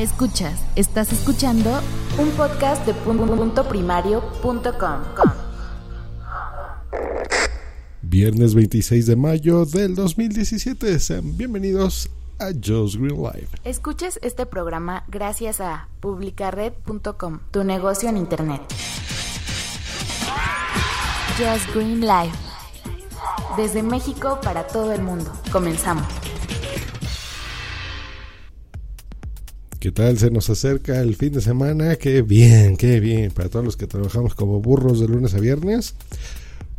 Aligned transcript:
Escuchas, 0.00 0.58
estás 0.76 1.12
escuchando 1.12 1.78
un 2.16 2.30
podcast 2.30 2.86
de 2.86 2.94
punto 2.94 3.68
primario.com. 3.68 5.02
Viernes 8.00 8.54
26 8.54 9.04
de 9.04 9.16
mayo 9.16 9.66
del 9.66 9.94
2017. 9.94 10.98
Sean 11.00 11.36
bienvenidos 11.36 12.08
a 12.38 12.46
Joe's 12.46 12.96
Green 12.96 13.22
Live. 13.22 13.48
Escuches 13.64 14.18
este 14.22 14.46
programa 14.46 15.04
gracias 15.06 15.60
a 15.60 15.88
publicared.com, 16.00 17.40
tu 17.50 17.62
negocio 17.62 18.08
en 18.08 18.16
internet. 18.16 18.62
Just 21.36 21.74
Green 21.74 22.00
Live. 22.00 22.32
Desde 23.58 23.82
México 23.82 24.38
para 24.42 24.66
todo 24.66 24.94
el 24.94 25.02
mundo. 25.02 25.30
Comenzamos. 25.52 26.29
¿Qué 29.80 29.92
tal? 29.92 30.18
Se 30.18 30.30
nos 30.30 30.50
acerca 30.50 31.00
el 31.00 31.16
fin 31.16 31.32
de 31.32 31.40
semana. 31.40 31.96
Qué 31.96 32.20
bien, 32.20 32.76
qué 32.76 33.00
bien. 33.00 33.30
Para 33.30 33.48
todos 33.48 33.64
los 33.64 33.78
que 33.78 33.86
trabajamos 33.86 34.34
como 34.34 34.60
burros 34.60 35.00
de 35.00 35.08
lunes 35.08 35.32
a 35.32 35.40
viernes. 35.40 35.94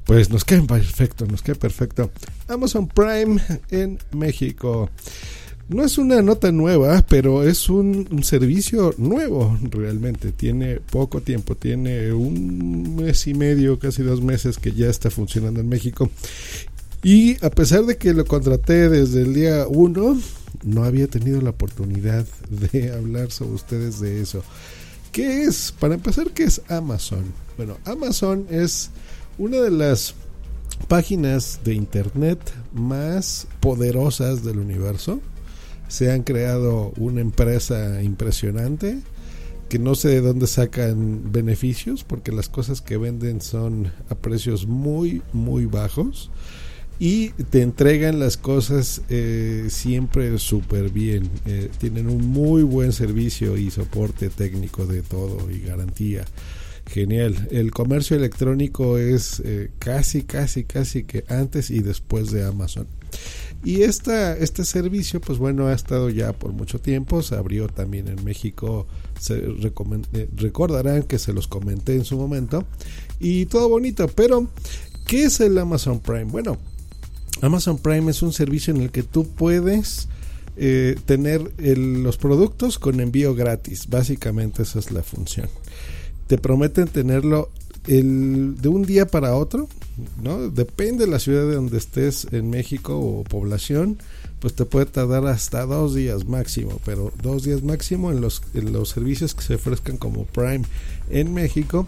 Pues 0.06 0.30
nos 0.30 0.46
queda 0.46 0.62
perfecto, 0.68 1.26
nos 1.26 1.42
queda 1.42 1.56
perfecto. 1.56 2.12
Amazon 2.48 2.88
Prime 2.88 3.42
en 3.72 3.98
México. 4.12 4.92
No 5.68 5.84
es 5.84 5.98
una 5.98 6.22
nota 6.22 6.52
nueva, 6.52 7.04
pero 7.10 7.42
es 7.42 7.70
un, 7.70 8.08
un, 8.12 8.24
servicio 8.24 8.94
nuevo 9.00 9.58
realmente. 9.64 10.32
Tiene 10.32 10.76
poco 10.76 11.22
tiempo, 11.22 11.56
tiene 11.56 12.14
un 12.14 12.98
mes 12.98 13.26
y 13.26 13.34
medio, 13.34 13.80
casi 13.80 14.04
dos 14.04 14.22
meses 14.22 14.60
que 14.60 14.74
ya 14.74 14.90
está 14.90 15.10
funcionando 15.10 15.60
en 15.60 15.70
México. 15.70 16.12
Y 17.04 17.44
a 17.44 17.50
pesar 17.50 17.86
de 17.86 17.98
que 17.98 18.14
lo 18.14 18.26
contraté 18.26 18.88
desde 18.88 19.24
el 19.24 19.34
día 19.34 19.66
1, 19.68 20.22
no 20.64 20.84
había 20.84 21.08
tenido 21.08 21.42
la 21.42 21.50
oportunidad 21.50 22.26
de 22.50 22.92
hablar 22.92 23.32
sobre 23.32 23.54
ustedes 23.54 24.00
de 24.00 24.22
eso. 24.22 24.44
¿Qué 25.12 25.44
es? 25.44 25.74
Para 25.80 25.96
empezar, 25.96 26.30
¿qué 26.32 26.44
es 26.44 26.62
Amazon? 26.70 27.24
Bueno, 27.58 27.78
Amazon 27.86 28.46
es 28.50 28.92
una 29.40 29.58
de 29.58 29.72
las 29.72 30.14
páginas 30.88 31.62
de 31.64 31.74
internet 31.74 32.40
más 32.72 33.48
poderosas 33.60 34.44
del 34.44 34.60
universo. 34.60 35.20
Se 35.88 36.12
han 36.12 36.22
creado 36.22 36.94
una 36.98 37.22
empresa 37.22 38.02
impresionante 38.04 39.00
que 39.70 39.80
no 39.80 39.96
sé 39.96 40.10
de 40.10 40.22
dónde 40.22 40.48
sacan 40.48 41.32
beneficios 41.32 42.04
porque 42.04 42.32
las 42.32 42.48
cosas 42.48 42.82
que 42.82 42.98
venden 42.98 43.42
son 43.42 43.92
a 44.10 44.16
precios 44.16 44.68
muy 44.68 45.22
muy 45.34 45.66
bajos 45.66 46.30
y 47.02 47.30
te 47.30 47.64
entregan 47.64 48.20
las 48.20 48.38
cosas 48.38 49.02
eh, 49.10 49.66
siempre 49.70 50.38
súper 50.38 50.92
bien. 50.92 51.32
Eh, 51.48 51.72
tienen 51.80 52.08
un 52.08 52.28
muy 52.28 52.62
buen 52.62 52.94
servicio 52.94 53.58
y 53.58 53.72
soporte 53.72 54.30
técnico 54.30 54.86
de 54.86 55.02
todo 55.02 55.50
y 55.50 55.62
garantía. 55.62 56.26
Genial. 56.86 57.48
El 57.50 57.72
comercio 57.72 58.16
electrónico 58.16 59.00
es 59.00 59.42
eh, 59.44 59.72
casi, 59.80 60.22
casi, 60.22 60.64
casi 60.64 61.02
que 61.04 61.26
antes 61.28 61.72
y 61.72 61.80
después 61.80 62.30
de 62.30 62.46
Amazon. 62.46 62.86
Y 63.64 63.82
esta, 63.82 64.38
este 64.38 64.64
servicio, 64.64 65.20
pues 65.22 65.40
bueno, 65.40 65.70
ha 65.70 65.74
estado 65.74 66.08
ya 66.12 66.34
por 66.34 66.52
mucho 66.52 66.80
tiempo. 66.80 67.24
Se 67.24 67.34
abrió 67.34 67.68
también 67.68 68.10
en 68.10 68.24
México. 68.24 68.86
Se 69.20 69.42
recordarán 70.36 71.02
que 71.02 71.18
se 71.18 71.34
los 71.34 71.48
comenté 71.48 71.96
en 71.96 72.06
su 72.06 72.16
momento. 72.16 72.64
Y 73.20 73.48
todo 73.48 73.70
bonito. 73.70 74.08
Pero, 74.08 74.50
¿qué 75.08 75.24
es 75.24 75.40
el 75.40 75.58
Amazon 75.58 76.00
Prime? 76.00 76.26
Bueno, 76.26 76.60
Amazon 77.42 77.78
Prime 77.78 78.12
es 78.12 78.22
un 78.22 78.34
servicio 78.34 78.74
en 78.74 78.82
el 78.82 78.92
que 78.92 79.04
tú 79.04 79.28
puedes 79.28 80.08
eh, 80.58 80.96
tener 81.06 81.52
el, 81.58 82.04
los 82.04 82.18
productos 82.18 82.78
con 82.78 83.00
envío 83.00 83.34
gratis. 83.36 83.88
Básicamente 83.90 84.64
esa 84.64 84.80
es 84.80 84.92
la 84.92 85.04
función. 85.04 85.50
Te 86.28 86.38
prometen 86.38 86.88
tenerlo 86.88 87.50
el, 87.88 88.58
de 88.62 88.70
un 88.70 88.84
día 88.84 89.08
para 89.08 89.36
otro, 89.36 89.68
¿no? 90.22 90.50
Depende 90.50 91.06
de 91.06 91.12
la 91.12 91.20
ciudad 91.20 91.48
de 91.48 91.56
donde 91.56 91.78
estés 91.78 92.28
en 92.32 92.50
México 92.50 92.98
o 93.00 93.24
población, 93.24 93.98
pues 94.40 94.54
te 94.54 94.66
puede 94.66 94.86
tardar 94.86 95.26
hasta 95.28 95.66
dos 95.66 95.94
días 95.94 96.28
máximo, 96.28 96.80
pero 96.86 97.12
dos 97.22 97.44
días 97.44 97.64
máximo 97.64 98.12
en 98.12 98.22
los, 98.22 98.42
en 98.54 98.72
los 98.74 98.90
servicios 98.90 99.36
que 99.36 99.44
se 99.44 99.56
ofrezcan 99.56 99.98
como 99.98 100.26
Prime 100.26 100.64
en 101.10 101.34
México. 101.34 101.88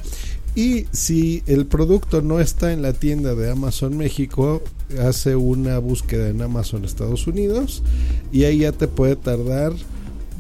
Y 0.56 0.86
si 0.92 1.42
el 1.48 1.66
producto 1.66 2.22
no 2.22 2.40
está 2.40 2.74
en 2.74 2.84
la 2.84 2.94
tienda 2.94 3.34
de 3.34 3.50
Amazon 3.50 3.98
México, 3.98 4.62
hace 5.02 5.36
una 5.36 5.80
búsqueda 5.80 6.30
en 6.30 6.42
Amazon 6.42 6.86
Estados 6.86 7.26
Unidos 7.26 7.82
y 8.32 8.44
ahí 8.44 8.60
ya 8.60 8.72
te 8.72 8.88
puede 8.88 9.16
tardar 9.16 9.74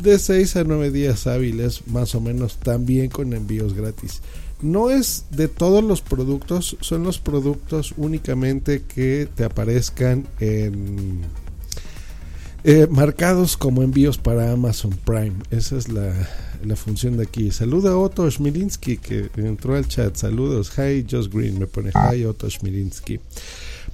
de 0.03 0.19
6 0.19 0.57
a 0.57 0.63
9 0.66 0.91
días 0.91 1.25
hábiles 1.25 1.88
más 1.88 2.13
o 2.13 2.22
menos 2.22 2.57
también 2.57 3.09
con 3.09 3.34
envíos 3.34 3.73
gratis. 3.73 4.22
No 4.62 4.91
es 4.91 5.25
de 5.31 5.47
todos 5.47 5.84
los 5.84 6.02
productos, 6.02 6.78
son 6.79 7.03
los 7.03 7.19
productos 7.19 7.94
únicamente 7.97 8.84
que 8.84 9.28
te 9.34 9.44
aparezcan 9.44 10.28
en 10.40 11.22
eh, 12.63 12.88
marcados 12.90 13.57
como 13.57 13.84
envíos 13.84 14.18
para 14.18 14.51
Amazon 14.51 14.91
Prime. 15.06 15.34
Esa 15.51 15.78
es 15.78 15.90
la, 15.90 16.13
la 16.63 16.75
función 16.75 17.18
de 17.18 17.24
aquí. 17.24 17.51
Saluda 17.51 17.91
a 17.91 17.97
Otto 17.97 18.29
Schmilinski 18.29 18.97
que 18.97 19.29
entró 19.38 19.75
al 19.75 19.88
chat. 19.88 20.16
Saludos. 20.16 20.72
Hi, 20.78 21.06
Just 21.09 21.34
Green. 21.34 21.59
Me 21.59 21.68
pone 21.68 21.91
Hi, 21.91 22.25
Otto 22.25 22.50
Schmilinski. 22.50 23.19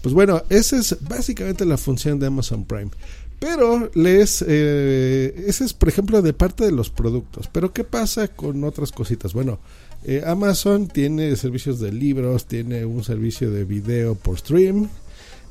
Pues 0.01 0.13
bueno, 0.13 0.43
esa 0.49 0.77
es 0.77 0.97
básicamente 1.01 1.65
la 1.65 1.77
función 1.77 2.19
de 2.19 2.27
Amazon 2.27 2.65
Prime. 2.65 2.91
Pero 3.39 3.89
les, 3.93 4.43
eh, 4.45 5.45
ese 5.47 5.63
es 5.63 5.73
por 5.73 5.87
ejemplo 5.87 6.21
de 6.21 6.33
parte 6.33 6.65
de 6.65 6.71
los 6.71 6.89
productos. 6.89 7.47
Pero 7.51 7.71
¿qué 7.71 7.85
pasa 7.85 8.27
con 8.27 8.63
otras 8.65 8.91
cositas? 8.91 9.33
Bueno, 9.33 9.59
eh, 10.03 10.23
Amazon 10.25 10.87
tiene 10.87 11.35
servicios 11.37 11.79
de 11.79 11.91
libros, 11.91 12.45
tiene 12.45 12.85
un 12.85 13.03
servicio 13.03 13.49
de 13.49 13.63
video 13.63 14.15
por 14.15 14.37
stream, 14.37 14.89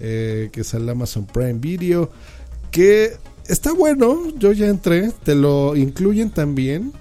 eh, 0.00 0.50
que 0.52 0.60
es 0.60 0.74
el 0.74 0.88
Amazon 0.88 1.26
Prime 1.26 1.54
Video, 1.54 2.10
que 2.70 3.12
está 3.46 3.72
bueno, 3.72 4.32
yo 4.38 4.52
ya 4.52 4.66
entré, 4.66 5.12
te 5.24 5.34
lo 5.34 5.76
incluyen 5.76 6.30
también. 6.30 6.92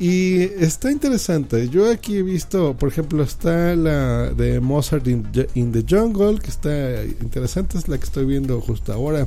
Y 0.00 0.42
está 0.42 0.92
interesante. 0.92 1.68
Yo 1.68 1.90
aquí 1.90 2.18
he 2.18 2.22
visto, 2.22 2.76
por 2.76 2.88
ejemplo, 2.88 3.24
está 3.24 3.74
la 3.74 4.30
de 4.30 4.60
Mozart 4.60 5.08
in, 5.08 5.24
the 5.32 5.84
Jungle, 5.88 6.38
que 6.38 6.50
está 6.50 7.04
interesante, 7.20 7.78
es 7.78 7.88
la 7.88 7.98
que 7.98 8.04
estoy 8.04 8.24
viendo 8.24 8.60
justo 8.60 8.92
ahora. 8.92 9.26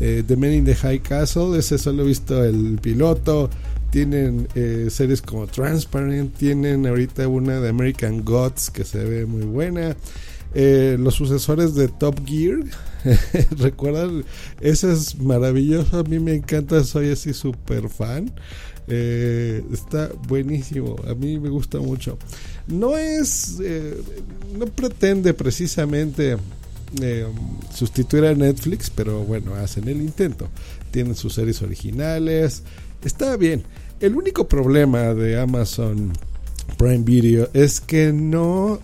Eh, 0.00 0.22
the 0.24 0.36
Man 0.36 0.52
in 0.52 0.64
the 0.64 0.76
High 0.76 1.00
Castle, 1.00 1.58
ese 1.58 1.78
solo 1.78 2.04
he 2.04 2.06
visto 2.06 2.44
el 2.44 2.78
piloto. 2.80 3.50
Tienen 3.90 4.46
eh, 4.54 4.86
series 4.88 5.20
como 5.20 5.48
Transparent, 5.48 6.36
tienen 6.36 6.86
ahorita 6.86 7.26
una 7.26 7.60
de 7.60 7.68
American 7.68 8.24
Gods 8.24 8.70
que 8.70 8.84
se 8.84 9.04
ve 9.04 9.26
muy 9.26 9.42
buena. 9.42 9.96
Eh, 10.54 10.96
los 10.98 11.14
sucesores 11.14 11.74
de 11.74 11.88
Top 11.88 12.24
Gear, 12.24 12.60
recuerdan, 13.58 14.24
ese 14.60 14.92
es 14.92 15.18
maravilloso, 15.18 15.98
a 15.98 16.04
mí 16.04 16.18
me 16.18 16.34
encanta, 16.34 16.82
soy 16.84 17.10
así 17.10 17.34
súper 17.34 17.88
fan. 17.88 18.32
Eh, 18.86 19.64
está 19.72 20.10
buenísimo, 20.28 20.96
a 21.08 21.14
mí 21.14 21.38
me 21.38 21.48
gusta 21.48 21.78
mucho. 21.78 22.18
No 22.66 22.96
es, 22.96 23.58
eh, 23.62 23.98
no 24.58 24.66
pretende 24.66 25.32
precisamente 25.32 26.36
eh, 27.00 27.26
sustituir 27.74 28.26
a 28.26 28.34
Netflix, 28.34 28.90
pero 28.90 29.24
bueno, 29.24 29.54
hacen 29.54 29.88
el 29.88 30.00
intento. 30.00 30.48
Tienen 30.90 31.14
sus 31.14 31.34
series 31.34 31.62
originales, 31.62 32.62
está 33.04 33.36
bien. 33.36 33.64
El 34.00 34.16
único 34.16 34.48
problema 34.48 35.14
de 35.14 35.40
Amazon 35.40 36.12
Prime 36.76 37.04
Video 37.04 37.48
es 37.54 37.80
que 37.80 38.12
no 38.12 38.80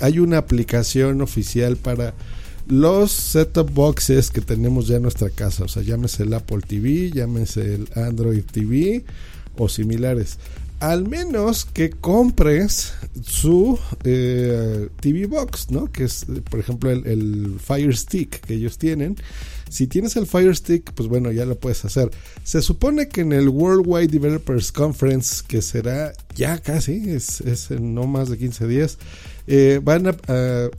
hay 0.00 0.18
una 0.18 0.38
aplicación 0.38 1.22
oficial 1.22 1.76
para 1.76 2.12
los 2.68 3.10
set-top 3.10 3.70
boxes 3.72 4.30
que 4.30 4.40
tenemos 4.40 4.88
ya 4.88 4.96
en 4.96 5.02
nuestra 5.02 5.30
casa, 5.30 5.64
o 5.64 5.68
sea, 5.68 5.82
llámese 5.82 6.22
el 6.22 6.34
Apple 6.34 6.60
TV, 6.66 7.10
llámese 7.10 7.74
el 7.74 7.88
Android 7.94 8.44
TV 8.44 9.04
o 9.56 9.68
similares. 9.68 10.38
Al 10.82 11.08
menos 11.08 11.64
que 11.64 11.90
compres 11.90 12.92
su 13.22 13.78
eh, 14.02 14.88
TV 14.98 15.26
Box, 15.26 15.70
¿no? 15.70 15.92
Que 15.92 16.02
es, 16.02 16.26
por 16.50 16.58
ejemplo, 16.58 16.90
el, 16.90 17.60
Fire 17.60 17.96
Stick 17.96 18.40
que 18.40 18.54
ellos 18.54 18.78
tienen. 18.78 19.16
Si 19.70 19.86
tienes 19.86 20.16
el 20.16 20.26
Fire 20.26 20.56
Stick, 20.56 20.92
pues 20.92 21.08
bueno, 21.08 21.30
ya 21.30 21.46
lo 21.46 21.56
puedes 21.56 21.84
hacer. 21.84 22.10
Se 22.42 22.62
supone 22.62 23.06
que 23.06 23.20
en 23.20 23.32
el 23.32 23.48
Worldwide 23.48 24.08
Developers 24.08 24.72
Conference, 24.72 25.44
que 25.46 25.62
será 25.62 26.14
ya 26.34 26.58
casi, 26.58 27.10
es, 27.10 27.40
es 27.42 27.70
en 27.70 27.94
no 27.94 28.08
más 28.08 28.28
de 28.28 28.38
15 28.38 28.66
días, 28.66 28.98
eh, 29.46 29.78
van 29.80 30.08
a, 30.08 30.16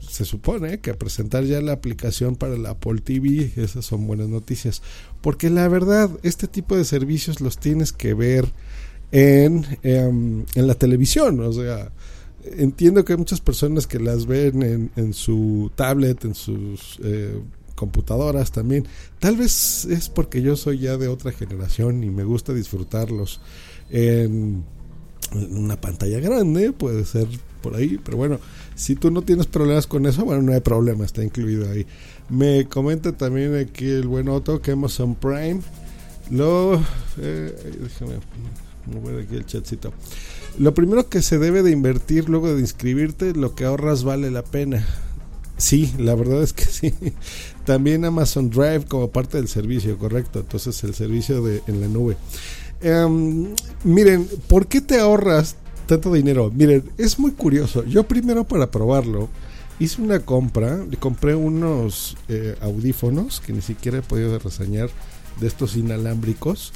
se 0.06 0.26
supone 0.26 0.80
que 0.80 0.90
a 0.90 0.98
presentar 0.98 1.44
ya 1.44 1.62
la 1.62 1.72
aplicación 1.72 2.36
para 2.36 2.58
la 2.58 2.72
Apple 2.72 3.00
TV. 3.00 3.52
Esas 3.56 3.86
son 3.86 4.06
buenas 4.06 4.28
noticias. 4.28 4.82
Porque 5.22 5.48
la 5.48 5.66
verdad, 5.66 6.10
este 6.22 6.46
tipo 6.46 6.76
de 6.76 6.84
servicios 6.84 7.40
los 7.40 7.56
tienes 7.56 7.94
que 7.94 8.12
ver 8.12 8.52
en, 9.12 9.64
em, 9.82 10.44
en 10.54 10.66
la 10.66 10.74
televisión. 10.74 11.40
O 11.40 11.52
sea, 11.52 11.90
entiendo 12.44 13.04
que 13.04 13.12
hay 13.12 13.18
muchas 13.18 13.40
personas 13.40 13.86
que 13.86 13.98
las 13.98 14.26
ven 14.26 14.90
en, 14.94 15.12
su 15.14 15.70
tablet, 15.74 16.24
en 16.24 16.34
sus 16.34 16.98
eh, 17.02 17.38
computadoras 17.74 18.52
también. 18.52 18.86
Tal 19.18 19.36
vez 19.36 19.84
es 19.86 20.08
porque 20.08 20.42
yo 20.42 20.56
soy 20.56 20.78
ya 20.78 20.96
de 20.96 21.08
otra 21.08 21.32
generación 21.32 22.04
y 22.04 22.10
me 22.10 22.24
gusta 22.24 22.52
disfrutarlos 22.52 23.40
en 23.90 24.64
una 25.32 25.80
pantalla 25.80 26.20
grande, 26.20 26.72
puede 26.72 27.04
ser 27.04 27.26
por 27.62 27.74
ahí, 27.74 27.98
pero 28.04 28.18
bueno, 28.18 28.38
si 28.74 28.94
tú 28.94 29.10
no 29.10 29.22
tienes 29.22 29.46
problemas 29.46 29.86
con 29.86 30.04
eso, 30.06 30.24
bueno, 30.24 30.42
no 30.42 30.52
hay 30.52 30.60
problema, 30.60 31.04
está 31.04 31.24
incluido 31.24 31.70
ahí. 31.70 31.86
Me 32.28 32.68
comenta 32.68 33.12
también 33.12 33.56
aquí 33.56 33.86
el 33.86 34.06
buen 34.06 34.28
Otto 34.28 34.60
que 34.60 34.72
Amazon 34.72 35.14
Prime 35.14 35.60
lo 36.30 36.74
eh, 37.18 37.54
déjame 37.80 38.14
aquí 39.22 39.36
el. 39.36 39.92
Lo 40.58 40.74
primero 40.74 41.08
que 41.08 41.22
se 41.22 41.38
debe 41.38 41.62
de 41.62 41.70
invertir 41.70 42.28
luego 42.28 42.54
de 42.54 42.60
inscribirte, 42.60 43.34
lo 43.34 43.54
que 43.54 43.64
ahorras 43.64 44.04
vale 44.04 44.30
la 44.30 44.42
pena. 44.42 44.86
Sí, 45.56 45.92
la 45.98 46.14
verdad 46.14 46.42
es 46.42 46.52
que 46.52 46.64
sí. 46.70 46.94
También 47.64 48.04
Amazon 48.04 48.50
Drive 48.50 48.84
como 48.86 49.10
parte 49.10 49.38
del 49.38 49.48
servicio, 49.48 49.98
correcto. 49.98 50.40
Entonces 50.40 50.82
el 50.84 50.94
servicio 50.94 51.42
de 51.42 51.62
en 51.66 51.80
la 51.80 51.88
nube. 51.88 52.16
Em, 52.80 53.54
miren, 53.84 54.28
¿por 54.48 54.66
qué 54.66 54.80
te 54.80 55.00
ahorras 55.00 55.56
tanto 55.86 56.12
dinero? 56.12 56.50
Miren, 56.54 56.84
es 56.98 57.18
muy 57.18 57.32
curioso. 57.32 57.84
Yo 57.84 58.04
primero 58.04 58.44
para 58.44 58.70
probarlo 58.70 59.28
hice 59.78 60.02
una 60.02 60.20
compra, 60.20 60.84
compré 61.00 61.34
unos 61.34 62.16
eh, 62.28 62.56
audífonos 62.60 63.40
que 63.40 63.52
ni 63.52 63.62
siquiera 63.62 63.98
he 63.98 64.02
podido 64.02 64.38
reseñar 64.38 64.90
de 65.40 65.46
estos 65.46 65.76
inalámbricos. 65.76 66.72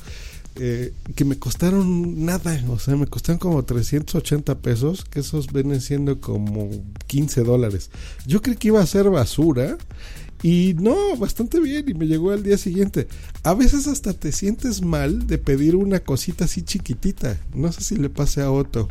Eh, 0.61 0.93
que 1.15 1.25
me 1.25 1.39
costaron 1.39 2.25
nada, 2.25 2.61
o 2.69 2.81
sea, 2.81 2.97
me 2.97 3.07
costaron 3.07 3.39
como 3.39 3.65
380 3.65 4.59
pesos, 4.59 5.05
que 5.05 5.21
esos 5.21 5.53
vienen 5.53 5.81
siendo 5.81 6.21
como 6.21 6.69
15 7.07 7.45
dólares. 7.45 7.91
Yo 8.27 8.43
creí 8.43 8.57
que 8.57 8.69
iba 8.69 8.81
a 8.81 8.87
ser 8.87 9.09
basura 9.09 9.79
y 10.43 10.75
no, 10.77 11.17
bastante 11.17 11.61
bien 11.61 11.89
y 11.89 11.95
me 11.95 12.09
llegó 12.09 12.33
al 12.33 12.43
día 12.43 12.59
siguiente. 12.59 13.07
A 13.45 13.55
veces 13.55 13.87
hasta 13.87 14.15
te 14.15 14.33
sientes 14.33 14.83
mal 14.83 15.29
de 15.29 15.39
pedir 15.39 15.77
una 15.77 16.01
cosita 16.01 16.47
así 16.47 16.63
chiquitita, 16.63 17.39
no 17.55 17.71
sé 17.71 17.83
si 17.83 17.97
le 17.97 18.11
pase 18.11 18.43
a 18.43 18.51
Otto, 18.51 18.89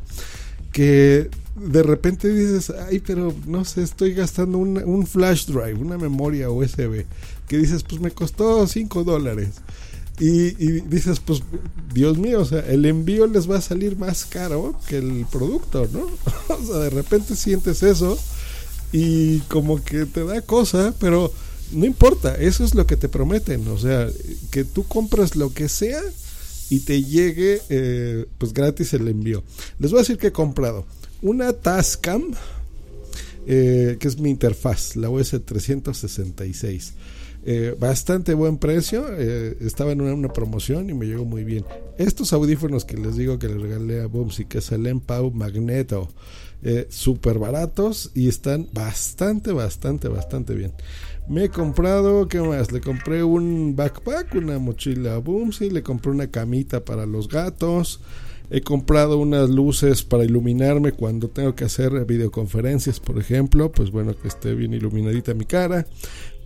que 0.72 1.30
de 1.56 1.84
repente 1.84 2.30
dices, 2.30 2.72
ay, 2.88 3.00
pero 3.00 3.36
no 3.46 3.66
sé, 3.66 3.84
estoy 3.84 4.14
gastando 4.14 4.58
un, 4.58 4.78
un 4.78 5.06
flash 5.06 5.48
drive, 5.48 5.74
una 5.74 5.98
memoria 5.98 6.50
USB, 6.50 7.06
que 7.46 7.58
dices, 7.58 7.84
pues 7.84 8.00
me 8.00 8.12
costó 8.12 8.66
5 8.66 9.04
dólares. 9.04 9.50
Y, 10.20 10.82
dices, 10.82 11.20
pues, 11.20 11.44
Dios 11.94 12.18
mío, 12.18 12.42
o 12.42 12.46
sea, 12.46 12.62
el 12.62 12.86
envío 12.86 13.28
les 13.28 13.50
va 13.50 13.58
a 13.58 13.62
salir 13.62 13.98
más 13.98 14.26
caro 14.26 14.80
que 14.88 14.98
el 14.98 15.28
producto, 15.32 15.88
¿no? 15.94 16.08
o 16.56 16.66
sea, 16.66 16.78
de 16.78 16.90
repente 16.90 17.36
sientes 17.36 17.84
eso 17.84 18.18
y 18.92 19.40
como 19.42 19.84
que 19.84 20.06
te 20.06 20.24
da 20.24 20.42
cosa, 20.42 20.96
pero 21.00 21.32
no 21.72 21.86
importa, 21.86 22.34
eso 22.36 22.64
es 22.64 22.74
lo 22.74 22.88
que 22.88 22.98
te 22.98 23.10
prometen, 23.10 23.68
o 23.68 23.78
sea, 23.78 24.10
que 24.50 24.64
tú 24.64 24.88
compras 24.88 25.36
lo 25.36 25.54
que 25.54 25.70
sea 25.70 26.02
y 26.72 26.80
te 26.80 27.04
llegue, 27.04 27.62
eh, 27.70 28.26
pues, 28.40 28.54
gratis 28.54 28.94
el 28.94 29.08
envío. 29.08 29.44
Les 29.78 29.92
voy 29.92 30.00
a 30.00 30.02
decir 30.02 30.18
que 30.18 30.28
he 30.28 30.32
comprado 30.32 30.88
una 31.22 31.54
Tascam, 31.54 32.24
eh, 33.46 33.98
que 34.00 34.08
es 34.08 34.18
mi 34.18 34.32
interfaz, 34.32 34.96
la 34.96 35.12
US 35.12 35.30
366 35.46 36.94
eh, 37.50 37.78
bastante 37.80 38.34
buen 38.34 38.58
precio. 38.58 39.06
Eh, 39.18 39.56
estaba 39.62 39.94
en 39.94 40.02
una, 40.02 40.34
promoción 40.34 40.90
y 40.90 40.94
me 40.94 41.06
llegó 41.06 41.24
muy 41.24 41.46
bien. 41.46 41.64
Estos 41.98 42.34
audífonos 42.34 42.84
que 42.84 42.98
les 42.98 43.16
digo 43.16 43.40
que 43.40 43.48
les 43.48 43.62
regalé 43.62 44.02
a 44.02 44.08
Bumsy, 44.08 44.44
que 44.44 44.58
es 44.58 44.70
el 44.74 44.86
Empau 44.86 45.32
Magneto, 45.32 46.10
eh, 46.62 46.88
súper 46.90 47.40
baratos 47.40 48.12
y 48.14 48.28
están 48.28 48.68
bastante, 48.74 49.54
bastante, 49.54 50.10
bastante 50.10 50.56
bien. 50.56 50.74
Me 51.30 51.46
he 51.46 51.50
comprado, 51.50 52.28
¿qué 52.28 52.42
más? 52.42 52.74
Le 52.74 52.82
compré 52.82 53.24
un 53.24 53.78
backpack, 53.78 54.36
una 54.36 54.60
mochila 54.60 55.16
a 55.16 55.20
Bumsy, 55.20 55.70
le 55.70 55.84
compré 55.84 56.12
una 56.12 56.30
camita 56.30 56.84
para 56.84 57.06
los 57.06 57.30
gatos. 57.30 58.02
He 58.50 58.60
comprado 58.60 59.20
unas 59.20 59.50
luces 59.50 60.04
para 60.04 60.26
iluminarme 60.26 60.92
cuando 60.92 61.30
tengo 61.30 61.56
que 61.56 61.64
hacer 61.64 62.04
videoconferencias, 62.04 63.00
por 63.00 63.18
ejemplo. 63.20 63.72
Pues 63.72 63.90
bueno, 63.92 64.14
que 64.18 64.28
esté 64.28 64.54
bien 64.54 64.74
iluminadita 64.74 65.34
mi 65.34 65.46
cara 65.46 65.86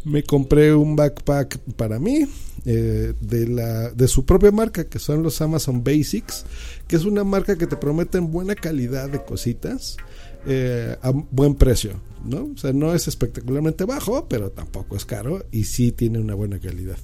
me 0.06 0.24
compré 0.24 0.74
un 0.74 0.96
backpack 0.96 1.60
para 1.76 2.00
mí 2.00 2.26
eh, 2.66 3.14
de, 3.20 3.48
la, 3.48 3.90
de 3.92 4.08
su 4.08 4.26
propia 4.26 4.52
marca 4.52 4.86
que 4.86 5.00
son 5.00 5.24
los 5.24 5.42
Amazon 5.42 5.84
Basics 5.84 6.46
que 6.88 6.96
es 6.96 7.06
una 7.06 7.24
marca 7.24 7.58
que 7.58 7.68
te 7.68 7.76
prometen 7.76 8.32
buena 8.32 8.56
calidad 8.56 9.10
de 9.10 9.24
cositas 9.24 9.98
eh, 10.46 10.96
a 11.02 11.12
buen 11.12 11.56
precio 11.56 11.94
¿no? 12.26 12.52
o 12.54 12.58
sea 12.58 12.74
no 12.74 12.94
es 12.94 13.08
espectacularmente 13.08 13.86
bajo 13.86 14.28
pero 14.28 14.52
tampoco 14.52 14.96
es 14.96 15.06
caro 15.06 15.46
y 15.52 15.66
sí 15.66 15.92
tiene 15.92 16.20
una 16.20 16.36
buena 16.36 16.60
calidad 16.60 16.98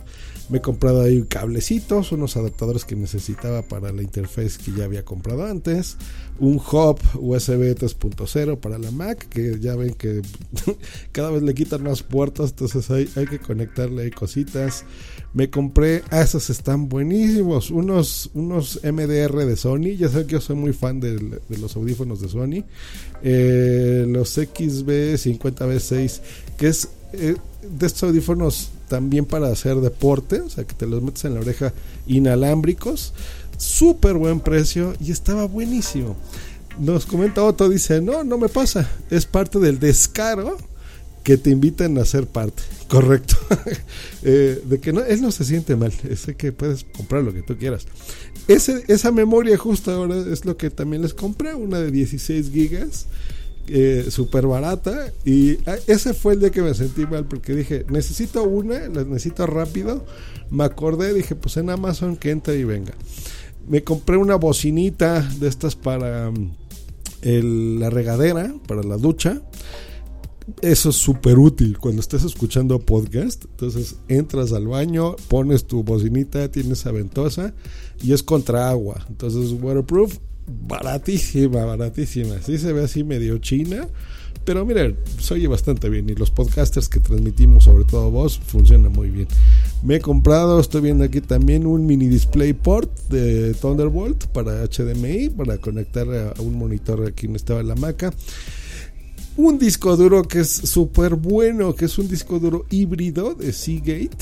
me 0.49 0.59
he 0.59 0.61
comprado 0.61 1.01
ahí 1.01 1.23
cablecitos, 1.23 2.13
unos 2.13 2.37
adaptadores 2.37 2.85
que 2.85 2.95
necesitaba 2.95 3.63
para 3.63 3.91
la 3.91 4.01
interfaz 4.01 4.57
que 4.57 4.71
ya 4.71 4.85
había 4.85 5.03
comprado 5.03 5.45
antes, 5.45 5.97
un 6.39 6.55
hub 6.55 6.99
USB 7.15 7.75
3.0 7.75 8.57
para 8.57 8.77
la 8.77 8.91
Mac, 8.91 9.27
que 9.27 9.59
ya 9.59 9.75
ven 9.75 9.93
que 9.93 10.21
cada 11.11 11.31
vez 11.31 11.43
le 11.43 11.53
quitan 11.53 11.83
más 11.83 12.01
puertas, 12.01 12.51
entonces 12.51 12.89
hay, 12.89 13.09
hay 13.15 13.25
que 13.25 13.39
conectarle 13.39 14.09
cositas. 14.11 14.85
Me 15.33 15.49
compré, 15.49 16.03
ah, 16.09 16.21
esos 16.21 16.49
están 16.49 16.87
buenísimos, 16.87 17.69
unos, 17.69 18.31
unos 18.33 18.79
MDR 18.83 19.45
de 19.45 19.55
Sony, 19.57 19.97
ya 19.97 20.07
sé 20.07 20.25
que 20.25 20.33
yo 20.33 20.41
soy 20.41 20.55
muy 20.55 20.71
fan 20.71 20.99
de, 20.99 21.41
los 21.49 21.75
audífonos 21.75 22.21
de 22.21 22.29
Sony, 22.29 22.63
eh, 23.21 24.05
los 24.07 24.29
XB50B6, 25.13 26.19
que 26.57 26.67
es 26.67 26.89
eh, 27.13 27.35
de 27.61 27.87
estos 27.87 28.03
audífonos 28.03 28.69
también 28.87 29.25
para 29.25 29.47
hacer 29.47 29.77
deporte, 29.77 30.41
o 30.41 30.49
sea 30.49 30.63
que 30.63 30.73
te 30.73 30.87
los 30.87 31.01
metes 31.01 31.25
en 31.25 31.35
la 31.35 31.41
oreja 31.41 31.73
inalámbricos, 32.05 33.13
súper 33.57 34.13
buen 34.13 34.39
precio 34.39 34.93
y 34.99 35.11
estaba 35.11 35.45
buenísimo. 35.45 36.15
Nos 36.79 37.05
comenta 37.05 37.43
Otto, 37.43 37.69
dice, 37.69 38.01
no, 38.01 38.23
no 38.23 38.37
me 38.37 38.49
pasa, 38.49 38.89
es 39.09 39.25
parte 39.25 39.59
del 39.59 39.79
descaro 39.79 40.57
que 41.23 41.37
te 41.37 41.49
invitan 41.49 41.97
a 41.97 42.05
ser 42.05 42.27
parte, 42.27 42.63
correcto. 42.87 43.35
Eh, 44.23 44.61
de 44.65 44.79
que 44.79 44.91
no, 44.91 45.01
él 45.01 45.21
no 45.21 45.31
se 45.31 45.45
siente 45.45 45.75
mal, 45.77 45.93
es 46.09 46.25
que 46.37 46.51
puedes 46.51 46.83
comprar 46.83 47.23
lo 47.23 47.33
que 47.33 47.43
tú 47.43 47.55
quieras. 47.55 47.85
Esa 48.47 49.11
memoria 49.11 49.57
justo 49.57 49.91
ahora 49.91 50.17
es 50.17 50.43
lo 50.43 50.57
que 50.57 50.69
también 50.69 51.01
les 51.01 51.13
compré, 51.13 51.53
una 51.53 51.79
de 51.79 51.91
16 51.91 52.51
gigas 52.51 53.05
eh, 53.67 54.07
súper 54.09 54.47
barata. 54.47 55.11
Y 55.25 55.57
ese 55.87 56.13
fue 56.13 56.33
el 56.33 56.39
día 56.39 56.51
que 56.51 56.61
me 56.61 56.73
sentí 56.73 57.05
mal 57.05 57.25
porque 57.25 57.53
dije, 57.53 57.85
necesito 57.89 58.43
una, 58.43 58.87
la 58.87 59.03
necesito 59.03 59.45
rápido. 59.47 60.05
Me 60.49 60.63
acordé, 60.63 61.13
dije, 61.13 61.35
pues 61.35 61.57
en 61.57 61.69
Amazon 61.69 62.15
que 62.15 62.31
entre 62.31 62.57
y 62.57 62.63
venga. 62.63 62.93
Me 63.67 63.83
compré 63.83 64.17
una 64.17 64.35
bocinita 64.35 65.21
de 65.39 65.47
estas 65.47 65.75
para 65.75 66.31
mm, 66.31 66.51
la 67.79 67.89
regadera, 67.89 68.53
para 68.67 68.83
la 68.83 68.97
ducha. 68.97 69.41
Eso 70.61 70.91
es 70.91 70.95
súper 70.95 71.37
útil 71.37 71.77
cuando 71.77 71.99
estés 71.99 72.23
escuchando 72.23 72.79
podcast. 72.79 73.43
Entonces 73.45 73.97
entras 74.07 74.53
al 74.53 74.67
baño, 74.67 75.17
pones 75.27 75.65
tu 75.65 75.83
bocinita, 75.83 76.49
tienes 76.49 76.85
aventosa 76.85 77.53
y 78.01 78.13
es 78.13 78.23
contra 78.23 78.69
agua. 78.69 79.05
Entonces 79.09 79.51
waterproof 79.51 80.17
baratísima, 80.47 81.65
baratísima. 81.65 82.41
Sí 82.41 82.57
se 82.57 82.73
ve 82.73 82.83
así 82.83 83.03
medio 83.03 83.37
china, 83.37 83.87
pero 84.45 84.65
miren, 84.65 84.95
se 85.19 85.33
oye 85.33 85.47
bastante 85.47 85.89
bien 85.89 86.09
y 86.09 86.15
los 86.15 86.31
podcasters 86.31 86.87
que 86.87 87.01
transmitimos, 87.01 87.65
sobre 87.65 87.83
todo 87.83 88.09
vos, 88.09 88.39
funciona 88.39 88.87
muy 88.87 89.09
bien. 89.09 89.27
Me 89.83 89.97
he 89.97 89.99
comprado, 89.99 90.59
estoy 90.59 90.81
viendo 90.81 91.03
aquí 91.03 91.19
también 91.19 91.67
un 91.67 91.85
mini 91.85 92.07
display 92.07 92.53
port 92.53 92.89
de 93.09 93.53
Thunderbolt 93.55 94.27
para 94.27 94.65
HDMI, 94.65 95.29
para 95.31 95.57
conectar 95.57 96.07
a 96.09 96.41
un 96.41 96.57
monitor 96.57 97.05
aquí 97.05 97.25
en 97.25 97.35
estaba 97.35 97.61
la 97.61 97.75
maca. 97.75 98.13
Un 99.35 99.59
disco 99.59 99.95
duro 99.97 100.23
que 100.23 100.39
es 100.39 100.49
súper 100.49 101.15
bueno, 101.15 101.75
que 101.75 101.85
es 101.85 101.97
un 101.97 102.07
disco 102.07 102.39
duro 102.39 102.65
híbrido 102.69 103.35
de 103.35 103.51
Seagate, 103.51 104.17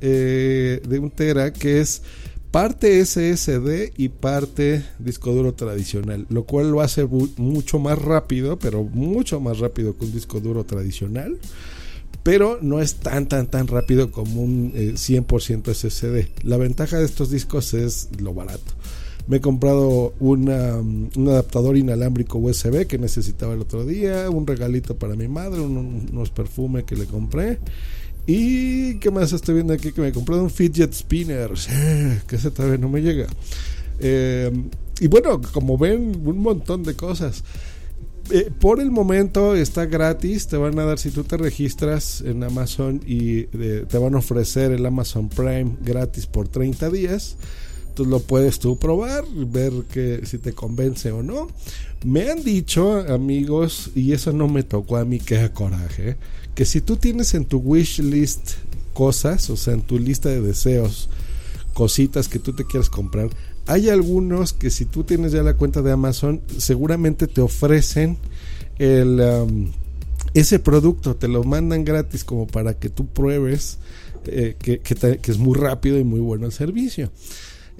eh, 0.00 0.82
de 0.86 0.98
un 0.98 1.10
tera, 1.10 1.52
que 1.52 1.80
es 1.80 2.02
parte 2.50 3.04
SSD 3.04 3.92
y 3.96 4.08
parte 4.08 4.84
disco 4.98 5.32
duro 5.32 5.54
tradicional, 5.54 6.26
lo 6.30 6.44
cual 6.44 6.70
lo 6.70 6.80
hace 6.80 7.06
mucho 7.36 7.78
más 7.78 8.00
rápido, 8.00 8.58
pero 8.58 8.84
mucho 8.84 9.40
más 9.40 9.58
rápido 9.58 9.96
que 9.96 10.04
un 10.06 10.12
disco 10.12 10.40
duro 10.40 10.64
tradicional. 10.64 11.38
Pero 12.22 12.58
no 12.60 12.80
es 12.80 12.96
tan 12.96 13.28
tan 13.28 13.46
tan 13.46 13.68
rápido 13.68 14.10
como 14.10 14.42
un 14.42 14.72
100% 14.72 15.68
eh, 15.68 15.74
SSD. 15.74 16.44
La 16.44 16.56
ventaja 16.56 16.98
de 16.98 17.04
estos 17.04 17.30
discos 17.30 17.74
es 17.74 18.08
lo 18.20 18.34
barato. 18.34 18.72
Me 19.28 19.36
he 19.36 19.40
comprado 19.40 20.14
una, 20.20 20.76
un 20.76 21.28
adaptador 21.28 21.76
inalámbrico 21.76 22.38
USB 22.38 22.86
que 22.86 22.98
necesitaba 22.98 23.52
el 23.52 23.60
otro 23.60 23.84
día, 23.84 24.30
un 24.30 24.46
regalito 24.46 24.96
para 24.96 25.16
mi 25.16 25.28
madre, 25.28 25.60
unos 25.60 26.30
perfumes 26.30 26.84
que 26.84 26.96
le 26.96 27.04
compré 27.04 27.58
y 28.30 28.98
qué 28.98 29.10
más 29.10 29.32
estoy 29.32 29.54
viendo 29.54 29.72
aquí 29.72 29.90
que 29.90 30.02
me 30.02 30.08
he 30.08 30.12
comprado 30.12 30.42
un 30.42 30.50
fidget 30.50 30.92
spinner, 30.92 31.50
que 32.26 32.36
ese 32.36 32.50
todavía 32.50 32.76
no 32.76 32.90
me 32.90 33.00
llega. 33.00 33.26
Eh, 34.00 34.52
y 35.00 35.06
bueno, 35.06 35.40
como 35.50 35.78
ven, 35.78 36.20
un 36.22 36.38
montón 36.38 36.82
de 36.82 36.94
cosas. 36.94 37.42
Eh, 38.30 38.50
por 38.60 38.80
el 38.80 38.90
momento 38.90 39.56
está 39.56 39.86
gratis, 39.86 40.46
te 40.46 40.58
van 40.58 40.78
a 40.78 40.84
dar 40.84 40.98
si 40.98 41.10
tú 41.10 41.24
te 41.24 41.38
registras 41.38 42.20
en 42.20 42.44
Amazon 42.44 43.00
y 43.06 43.48
eh, 43.58 43.86
te 43.88 43.96
van 43.96 44.14
a 44.14 44.18
ofrecer 44.18 44.72
el 44.72 44.84
Amazon 44.84 45.30
Prime 45.30 45.76
gratis 45.80 46.26
por 46.26 46.48
30 46.48 46.90
días. 46.90 47.38
Lo 48.04 48.20
puedes 48.20 48.58
tú 48.58 48.78
probar, 48.78 49.24
ver 49.28 49.72
que 49.92 50.22
si 50.24 50.38
te 50.38 50.52
convence 50.52 51.10
o 51.12 51.22
no. 51.22 51.48
Me 52.04 52.30
han 52.30 52.44
dicho 52.44 53.00
amigos, 53.12 53.90
y 53.94 54.12
eso 54.12 54.32
no 54.32 54.48
me 54.48 54.62
tocó 54.62 54.96
a 54.96 55.04
mí, 55.04 55.18
que 55.18 55.50
coraje, 55.50 56.16
que 56.54 56.64
si 56.64 56.80
tú 56.80 56.96
tienes 56.96 57.34
en 57.34 57.44
tu 57.44 57.58
wish 57.58 58.00
list 58.00 58.52
cosas, 58.94 59.50
o 59.50 59.56
sea, 59.56 59.74
en 59.74 59.82
tu 59.82 59.98
lista 59.98 60.28
de 60.28 60.40
deseos, 60.40 61.08
cositas 61.74 62.28
que 62.28 62.38
tú 62.38 62.52
te 62.52 62.64
quieras 62.64 62.90
comprar, 62.90 63.30
hay 63.66 63.90
algunos 63.90 64.52
que 64.52 64.70
si 64.70 64.84
tú 64.86 65.04
tienes 65.04 65.32
ya 65.32 65.42
la 65.42 65.54
cuenta 65.54 65.82
de 65.82 65.92
Amazon, 65.92 66.40
seguramente 66.56 67.26
te 67.26 67.40
ofrecen 67.40 68.16
el, 68.78 69.20
um, 69.20 69.70
ese 70.34 70.58
producto, 70.58 71.16
te 71.16 71.28
lo 71.28 71.44
mandan 71.44 71.84
gratis 71.84 72.24
como 72.24 72.46
para 72.46 72.74
que 72.74 72.88
tú 72.88 73.06
pruebes 73.06 73.78
eh, 74.26 74.56
que, 74.58 74.80
que 74.80 75.30
es 75.30 75.38
muy 75.38 75.54
rápido 75.54 75.98
y 75.98 76.04
muy 76.04 76.20
bueno 76.20 76.46
el 76.46 76.52
servicio. 76.52 77.10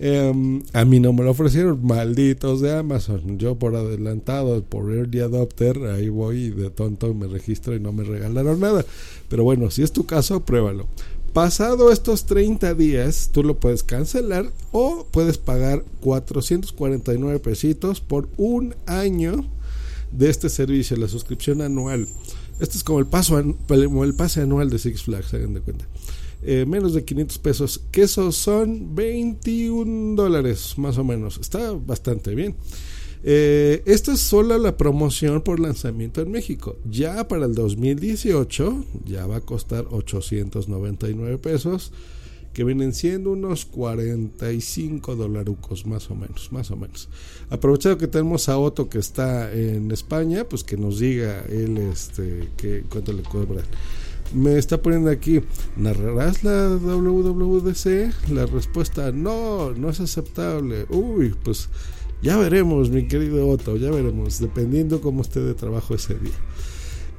Em, 0.01 0.63
a 0.75 0.85
mí 0.85 1.01
no 1.01 1.13
me 1.13 1.25
lo 1.25 1.33
ofrecieron, 1.33 1.85
malditos 1.85 2.61
de 2.61 2.73
Amazon. 2.73 3.39
Yo 3.39 3.57
por 3.57 3.75
adelantado, 3.75 4.63
por 4.63 4.93
early 4.93 5.21
adopter, 5.21 5.77
ahí 5.87 6.09
voy 6.09 6.51
de 6.51 6.71
tonto 6.71 7.13
me 7.15 7.27
registro 7.27 7.75
y 7.75 7.81
no 7.81 7.93
me 7.93 8.05
regalaron 8.05 8.61
nada. 8.61 8.85
Pero 9.29 9.43
bueno, 9.43 9.71
si 9.71 9.83
es 9.83 9.93
tu 9.93 10.07
caso, 10.07 10.45
pruébalo. 10.45 10.87
Pasado 11.33 11.93
estos 11.93 12.27
30 12.27 12.75
días, 12.75 13.31
tú 13.33 13.43
lo 13.43 13.59
puedes 13.59 13.83
cancelar 13.83 14.51
o 14.73 15.07
puedes 15.11 15.37
pagar 15.37 15.85
449 16.01 17.39
pesitos 17.41 18.01
por 18.01 18.29
un 18.37 18.75
año 18.87 19.45
de 20.13 20.31
este 20.31 20.49
servicio, 20.49 20.97
la 20.97 21.09
suscripción 21.09 21.61
anual. 21.61 22.09
Este 22.61 22.77
es 22.77 22.85
como 22.85 22.99
el, 22.99 23.07
paso, 23.07 23.41
pase 24.17 24.41
anual 24.41 24.71
de 24.71 24.79
Six 24.79 25.03
Flags, 25.03 25.35
hagan 25.35 25.55
de 25.55 25.61
cuenta. 25.61 25.85
Eh, 26.43 26.65
menos 26.67 26.95
de 26.95 27.05
500 27.05 27.39
pesos, 27.39 27.81
que 27.91 28.03
esos 28.03 28.37
son 28.37 28.95
21 28.95 30.15
dólares 30.15 30.75
más 30.77 30.97
o 30.99 31.05
menos. 31.05 31.39
Está 31.39 31.73
bastante 31.73 32.35
bien. 32.35 32.55
Eh, 33.25 33.83
esta 33.87 34.13
es 34.13 34.21
solo 34.21 34.57
la 34.59 34.77
promoción 34.77 35.43
por 35.43 35.59
lanzamiento 35.59 36.21
en 36.21 36.31
México. 36.31 36.77
Ya 36.89 37.27
para 37.27 37.47
el 37.47 37.55
2018 37.55 38.85
ya 39.05 39.27
va 39.27 39.37
a 39.37 39.41
costar 39.41 39.87
899 39.91 41.39
pesos, 41.39 41.93
que 42.53 42.63
vienen 42.65 42.95
siendo 42.95 43.33
unos 43.33 43.65
45 43.67 45.17
dolarucos 45.17 45.87
más 45.87 46.11
o 46.11 46.15
menos, 46.15 46.53
más 46.53 46.71
o 46.71 46.77
menos. 46.77 47.09
Aprovechado 47.51 47.99
que 47.99 48.07
tenemos 48.07 48.49
a 48.49 48.59
Otto 48.59 48.89
que 48.89 48.99
está 48.99 49.53
en 49.53 49.91
España, 49.91 50.45
pues 50.45 50.63
que 50.63 50.77
nos 50.77 51.01
diga 51.01 51.45
él 51.49 51.79
este 51.79 52.49
que 52.57 52.85
cuánto 52.89 53.13
le 53.13 53.23
cobran 53.23 53.65
me 54.35 54.59
está 54.59 54.81
poniendo 54.81 55.11
aquí, 55.11 55.41
¿narrarás 55.77 56.45
la 56.45 56.69
WWDC? 56.69 58.31
La 58.31 58.47
respuesta, 58.47 59.13
no, 59.13 59.73
no 59.73 59.91
es 59.91 60.01
aceptable. 60.01 60.87
Uy, 60.91 61.35
pues 61.43 61.69
ya 62.23 62.37
veremos, 62.37 62.91
mi 62.91 63.07
querido 63.07 63.49
Otto, 63.49 63.77
ya 63.77 63.91
veremos, 63.91 64.41
dependiendo 64.41 65.01
cómo 65.01 65.23
esté 65.23 65.41
de 65.41 65.55
trabajo 65.55 65.95
ese 65.95 66.15
día. 66.15 66.35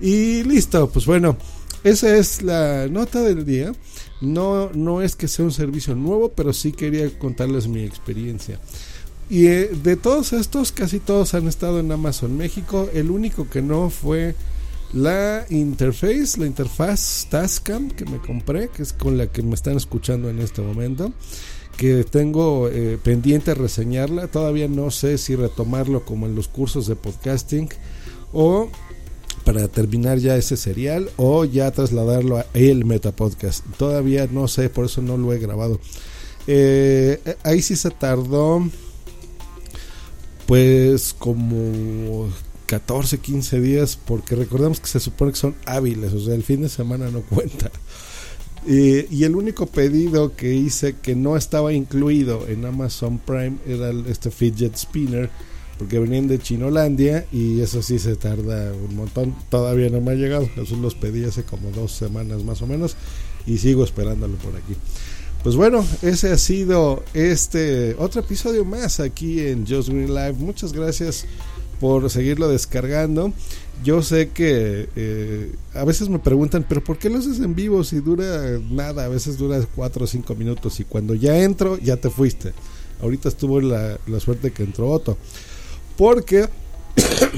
Y 0.01 0.43
listo, 0.43 0.89
pues 0.89 1.05
bueno, 1.05 1.37
esa 1.83 2.15
es 2.17 2.41
la 2.41 2.87
nota 2.87 3.21
del 3.21 3.45
día. 3.45 3.73
No, 4.21 4.69
no 4.73 5.01
es 5.01 5.15
que 5.15 5.27
sea 5.27 5.45
un 5.45 5.51
servicio 5.51 5.95
nuevo, 5.95 6.29
pero 6.29 6.51
sí 6.53 6.71
quería 6.71 7.17
contarles 7.17 7.67
mi 7.67 7.83
experiencia. 7.83 8.59
Y 9.29 9.47
eh, 9.47 9.69
de 9.83 9.95
todos 9.95 10.33
estos, 10.33 10.71
casi 10.71 10.99
todos 10.99 11.33
han 11.33 11.47
estado 11.47 11.79
en 11.79 11.91
Amazon 11.91 12.35
México. 12.35 12.89
El 12.93 13.11
único 13.11 13.49
que 13.49 13.61
no 13.61 13.89
fue 13.89 14.35
la 14.93 15.45
interface, 15.49 16.39
la 16.39 16.45
interfaz 16.47 17.27
Tascam 17.29 17.89
que 17.91 18.05
me 18.05 18.19
compré, 18.19 18.69
que 18.69 18.83
es 18.83 18.93
con 18.93 19.17
la 19.17 19.27
que 19.27 19.43
me 19.43 19.55
están 19.55 19.77
escuchando 19.77 20.29
en 20.29 20.39
este 20.39 20.61
momento, 20.61 21.11
que 21.77 22.03
tengo 22.03 22.69
eh, 22.69 22.97
pendiente 23.01 23.53
reseñarla. 23.53 24.27
Todavía 24.27 24.67
no 24.67 24.91
sé 24.91 25.17
si 25.17 25.35
retomarlo 25.35 26.05
como 26.05 26.25
en 26.25 26.35
los 26.35 26.47
cursos 26.47 26.87
de 26.87 26.95
podcasting 26.95 27.69
o 28.33 28.69
para 29.43 29.67
terminar 29.67 30.17
ya 30.17 30.35
ese 30.35 30.57
serial 30.57 31.09
o 31.17 31.45
ya 31.45 31.71
trasladarlo 31.71 32.37
a 32.37 32.45
el 32.53 32.85
Metapodcast. 32.85 33.65
Todavía 33.77 34.27
no 34.31 34.47
sé, 34.47 34.69
por 34.69 34.85
eso 34.85 35.01
no 35.01 35.17
lo 35.17 35.33
he 35.33 35.39
grabado. 35.39 35.79
Eh, 36.47 37.35
ahí 37.43 37.61
sí 37.61 37.75
se 37.75 37.91
tardó 37.91 38.67
pues 40.47 41.13
como 41.17 42.27
14, 42.69 43.17
15 43.17 43.61
días, 43.61 43.97
porque 44.05 44.35
recordemos 44.35 44.79
que 44.79 44.85
se 44.87 44.99
supone 44.99 45.31
que 45.31 45.39
son 45.39 45.55
hábiles, 45.65 46.13
o 46.13 46.19
sea, 46.19 46.35
el 46.35 46.43
fin 46.43 46.61
de 46.61 46.69
semana 46.69 47.09
no 47.09 47.21
cuenta. 47.21 47.71
y 48.67 49.23
el 49.23 49.35
único 49.35 49.65
pedido 49.65 50.35
que 50.35 50.53
hice 50.53 50.95
que 51.01 51.15
no 51.15 51.35
estaba 51.35 51.73
incluido 51.73 52.47
en 52.47 52.63
Amazon 52.65 53.17
Prime 53.17 53.57
era 53.65 53.89
este 54.07 54.29
fidget 54.29 54.77
spinner, 54.77 55.31
porque 55.79 55.97
venían 55.97 56.27
de 56.27 56.37
Chinolandia 56.37 57.25
y 57.31 57.59
eso 57.59 57.81
sí 57.81 57.97
se 57.97 58.15
tarda 58.15 58.71
un 58.71 58.95
montón. 58.95 59.33
Todavía 59.49 59.89
no 59.89 59.99
me 59.99 60.11
ha 60.11 60.15
llegado, 60.15 60.47
eso 60.55 60.75
los 60.75 60.93
pedí 60.93 61.23
hace 61.23 61.41
como 61.41 61.71
dos 61.71 61.91
semanas 61.91 62.43
más 62.43 62.61
o 62.61 62.67
menos 62.67 62.95
y 63.47 63.57
sigo 63.57 63.83
esperándolo 63.83 64.35
por 64.37 64.55
aquí. 64.55 64.75
Pues 65.41 65.55
bueno, 65.55 65.83
ese 66.03 66.31
ha 66.31 66.37
sido 66.37 67.03
este 67.15 67.95
otro 67.97 68.21
episodio 68.21 68.63
más 68.63 68.99
aquí 68.99 69.39
en 69.39 69.65
Just 69.65 69.89
Green 69.89 70.13
Live. 70.13 70.33
Muchas 70.33 70.71
gracias 70.71 71.25
por 71.79 72.09
seguirlo 72.09 72.49
descargando. 72.49 73.33
Yo 73.83 74.01
sé 74.01 74.29
que 74.29 74.89
eh, 74.95 75.55
a 75.73 75.85
veces 75.85 76.09
me 76.09 76.19
preguntan, 76.19 76.65
pero 76.67 76.83
¿por 76.83 76.97
qué 76.97 77.09
lo 77.09 77.19
haces 77.19 77.39
en 77.39 77.55
vivo 77.55 77.83
si 77.83 78.01
dura 78.01 78.59
nada? 78.69 79.05
A 79.05 79.07
veces 79.07 79.37
dura 79.37 79.59
4 79.75 80.03
o 80.03 80.07
5 80.07 80.35
minutos 80.35 80.79
y 80.79 80.83
cuando 80.83 81.15
ya 81.15 81.39
entro 81.39 81.77
ya 81.77 81.95
te 81.97 82.09
fuiste. 82.09 82.51
Ahorita 83.01 83.29
estuvo 83.29 83.61
la, 83.61 83.97
la 84.07 84.19
suerte 84.19 84.51
que 84.51 84.63
entró 84.63 84.89
Otto. 84.89 85.17
Porque 85.95 86.49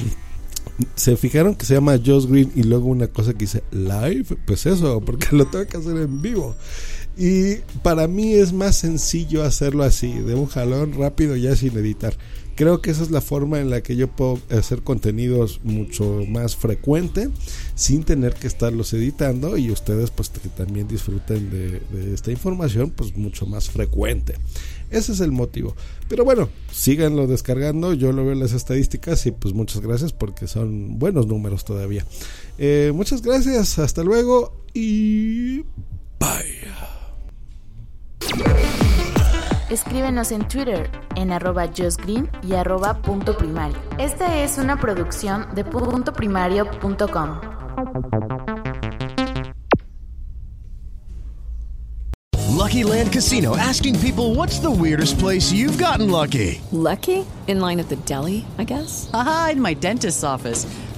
se 0.95 1.15
fijaron 1.15 1.53
que 1.53 1.65
se 1.65 1.75
llama 1.75 1.99
Josh 2.03 2.25
Green 2.25 2.51
y 2.55 2.63
luego 2.63 2.87
una 2.87 3.07
cosa 3.07 3.33
que 3.33 3.39
dice 3.39 3.63
live, 3.71 4.25
pues 4.45 4.65
eso, 4.65 4.99
porque 5.01 5.35
lo 5.35 5.45
tengo 5.45 5.67
que 5.67 5.77
hacer 5.77 5.95
en 5.97 6.21
vivo. 6.23 6.55
Y 7.17 7.57
para 7.83 8.07
mí 8.07 8.33
es 8.33 8.51
más 8.51 8.77
sencillo 8.77 9.43
hacerlo 9.43 9.83
así, 9.83 10.11
de 10.11 10.33
un 10.33 10.47
jalón 10.47 10.93
rápido 10.93 11.35
ya 11.35 11.55
sin 11.55 11.77
editar 11.77 12.15
creo 12.55 12.81
que 12.81 12.91
esa 12.91 13.03
es 13.03 13.11
la 13.11 13.21
forma 13.21 13.59
en 13.59 13.69
la 13.69 13.81
que 13.81 13.95
yo 13.95 14.07
puedo 14.07 14.39
hacer 14.49 14.81
contenidos 14.81 15.61
mucho 15.63 16.23
más 16.27 16.55
frecuente 16.55 17.29
sin 17.75 18.03
tener 18.03 18.33
que 18.33 18.47
estarlos 18.47 18.93
editando 18.93 19.57
y 19.57 19.71
ustedes 19.71 20.11
pues 20.11 20.29
que 20.29 20.49
también 20.49 20.87
disfruten 20.87 21.49
de, 21.49 22.13
esta 22.13 22.31
información 22.31 22.91
pues 22.91 23.15
mucho 23.15 23.45
más 23.45 23.69
frecuente. 23.69 24.35
Ese 24.89 25.13
es 25.13 25.21
el 25.21 25.31
motivo. 25.31 25.75
Pero 26.09 26.25
bueno, 26.25 26.49
síganlo 26.71 27.25
descargando. 27.25 27.93
Yo 27.93 28.11
lo 28.11 28.25
veo 28.25 28.35
las 28.35 28.51
estadísticas 28.51 29.25
y 29.25 29.31
pues 29.31 29.53
muchas 29.53 29.81
gracias 29.81 30.11
porque 30.11 30.47
son 30.47 30.99
buenos 30.99 31.27
números 31.27 31.63
todavía. 31.63 32.05
Eh, 32.57 32.91
muchas 32.93 33.21
gracias. 33.21 33.79
Hasta 33.79 34.03
luego 34.03 34.65
y 34.73 35.61
bye. 36.19 36.61
Escríbenos 39.71 40.33
en 40.33 40.45
Twitter 40.49 40.91
en 41.15 41.31
arroba 41.31 41.65
justgreen 41.69 42.29
y 42.43 42.55
arroba 42.55 43.01
punto 43.01 43.37
primario. 43.37 43.77
Esta 43.97 44.43
es 44.43 44.57
una 44.57 44.77
producción 44.77 45.47
de 45.55 45.63
puntoprimario.com. 45.63 47.39
Lucky 52.49 52.83
Land 52.83 53.13
Casino 53.13 53.55
asking 53.55 53.97
people 53.99 54.35
what's 54.35 54.59
the 54.59 54.69
weirdest 54.69 55.17
place 55.17 55.53
you've 55.53 55.81
gotten 55.81 56.11
lucky? 56.11 56.59
Lucky? 56.73 57.25
In 57.47 57.61
line 57.61 57.79
at 57.79 57.87
the 57.87 57.95
deli, 58.05 58.45
I 58.57 58.65
guess? 58.65 59.09
Aha, 59.13 59.51
in 59.53 59.61
my 59.61 59.73
dentist's 59.73 60.25
office. 60.25 60.67